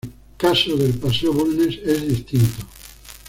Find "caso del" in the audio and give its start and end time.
0.35-0.95